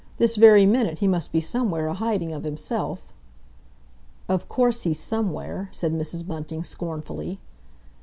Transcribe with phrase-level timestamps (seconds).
[0.17, 3.03] This very minute he must be somewhere a hiding of himself."
[4.27, 6.25] "Of course he's somewhere," said Mrs.
[6.25, 7.39] Bunting scornfully.